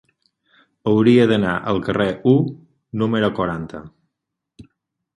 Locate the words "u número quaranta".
2.33-3.87